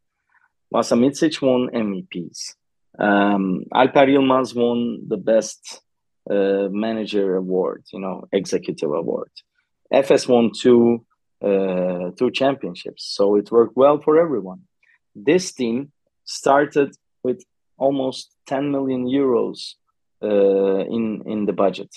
[0.72, 2.54] Vasa Micic won MVPs.
[2.98, 5.82] Um, Alper Yilmaz won the best
[6.30, 9.30] uh, manager award, you know, executive award.
[9.92, 11.04] Efes won two
[11.44, 14.62] uh, two championships, so it worked well for everyone.
[15.14, 15.92] This team
[16.24, 17.44] started with
[17.76, 19.74] almost 10 million euros
[20.22, 21.94] uh, in in the budget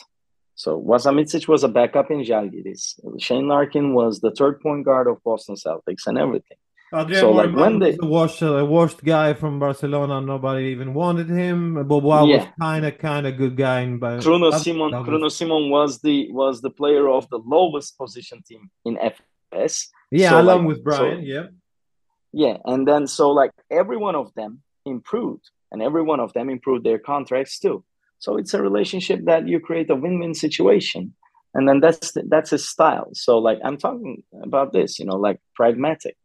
[0.56, 3.00] so Vasa Micic was a backup in Žalgiris.
[3.20, 6.58] Shane Larkin was the third point guard of Boston Celtics and everything.
[6.94, 11.30] Adrian so like when they the washed, uh, washed guy from Barcelona, nobody even wanted
[11.30, 11.86] him.
[11.88, 12.38] Beaubois yeah.
[12.38, 13.82] was kind of kind of good guy.
[13.82, 15.08] In, but Kruno Simon, was...
[15.08, 19.88] Kruno Simon was the was the player of the lowest position team in Efes.
[20.12, 21.22] Yeah, so along like, with Brian.
[21.22, 21.48] So, yeah,
[22.32, 26.50] yeah, and then so like every one of them improved, and every one of them
[26.50, 27.84] improved their contracts too.
[28.26, 31.14] So it's a relationship that you create a win-win situation,
[31.54, 33.10] and then that's that's his style.
[33.14, 36.18] So like I'm talking about this, you know, like pragmatic.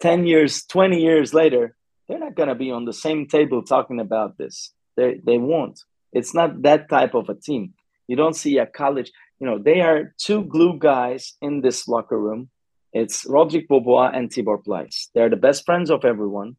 [0.00, 1.76] Ten years, twenty years later,
[2.08, 4.74] they're not gonna be on the same table talking about this.
[4.96, 5.78] They they won't.
[6.12, 7.74] It's not that type of a team.
[8.08, 9.12] You don't see a college.
[9.38, 12.50] You know, they are two glue guys in this locker room.
[12.92, 15.10] It's Rodrigue Beaubois and Tibor Pleiss.
[15.14, 16.56] They're the best friends of everyone,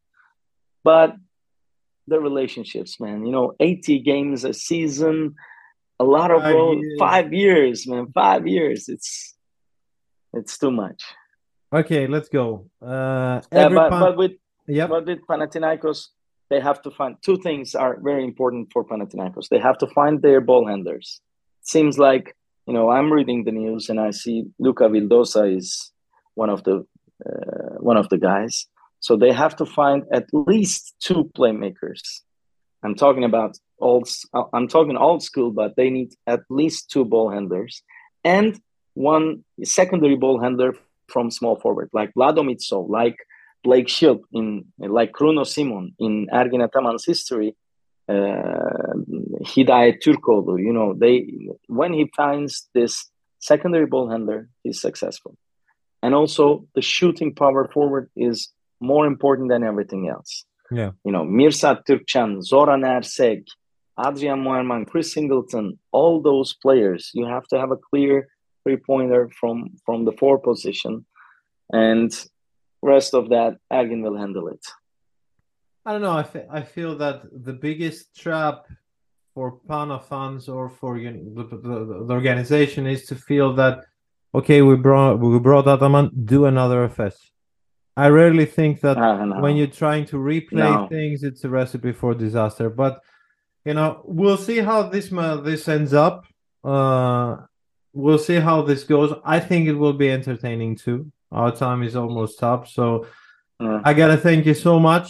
[0.82, 1.14] but
[2.06, 3.24] the relationships, man.
[3.24, 5.34] You know, 80 games a season,
[5.98, 6.98] a lot of five years.
[6.98, 8.06] five years, man.
[8.12, 8.88] Five years.
[8.88, 9.34] It's
[10.32, 11.02] it's too much.
[11.72, 12.66] Okay, let's go.
[12.80, 14.32] Uh, yeah, but, pan- but with
[14.68, 16.08] yeah, but with Panathinaikos,
[16.50, 19.48] they have to find two things are very important for Panathinaikos.
[19.48, 21.20] They have to find their ball handlers.
[21.62, 22.36] Seems like
[22.66, 25.92] you know I'm reading the news and I see Luca Vildoza is
[26.34, 26.86] one of the
[27.24, 28.66] uh, one of the guys.
[29.06, 32.02] So they have to find at least two playmakers.
[32.82, 34.08] I'm talking about old.
[34.56, 37.74] I'm talking old school, but they need at least two ball handlers
[38.24, 38.50] and
[38.94, 40.70] one secondary ball handler
[41.12, 43.18] from small forward, like Vlado Micov, like
[43.62, 44.46] Blake Schilb, in
[44.78, 47.50] like Kruno Simon in Ergin Ataman's history.
[48.08, 48.94] Uh,
[49.50, 51.14] Hidayet Turkoğlu, you know, they
[51.68, 55.36] when he finds this secondary ball handler, he's successful.
[56.02, 60.44] And also the shooting power forward is more important than everything else.
[60.70, 60.92] Yeah.
[61.04, 63.44] You know, Mirsad Türkcan, Zoran Erceg,
[63.98, 68.28] Adrien Moerman, Chris Singleton, all those players, you have to have a clear
[68.62, 71.06] three pointer from from the four position.
[71.72, 72.10] And
[72.82, 74.64] rest of that, Agin will handle it.
[75.84, 76.12] I don't know.
[76.12, 78.66] I, f- I feel that the biggest trap
[79.34, 83.84] for Pana fans or for you know, the, the, the, organization is to feel that
[84.34, 87.16] okay, we brought we brought Ataman, do another Efes.
[87.96, 90.86] I rarely think that uh, when you're trying to replay no.
[90.88, 92.68] things, it's a recipe for disaster.
[92.68, 93.00] But
[93.64, 96.26] you know, we'll see how this this ends up.
[96.62, 97.36] Uh,
[97.92, 99.14] we'll see how this goes.
[99.24, 101.10] I think it will be entertaining too.
[101.32, 103.06] Our time is almost up, so
[103.58, 103.80] Yeah.
[103.84, 105.08] I gotta thank you so much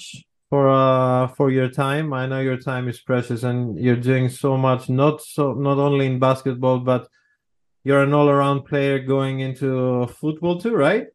[0.51, 2.13] for uh for your time.
[2.13, 4.89] I know your time is precious, and you're doing so much.
[4.89, 7.09] Not so not only in basketball, but
[7.83, 11.07] you're an all-around player going into football too, right?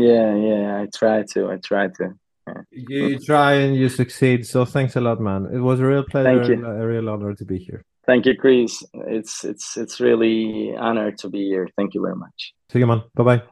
[0.00, 0.80] Yeah, yeah.
[0.82, 1.50] I try to.
[1.50, 2.14] I try to.
[2.70, 3.24] You, you mm-hmm.
[3.24, 4.46] try and you succeed.
[4.46, 5.48] So thanks a lot, man.
[5.52, 6.66] It was a real pleasure, Thank you.
[6.66, 7.84] and a real honor to be here.
[8.06, 8.82] Thank you, Chris.
[8.92, 11.68] It's it's it's really honor to be here.
[11.76, 12.52] Thank you very much.
[12.70, 13.02] See you, man.
[13.14, 13.42] Bye bye.